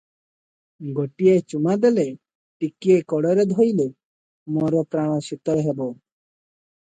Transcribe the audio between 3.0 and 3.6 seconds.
କୋଡ଼ରେ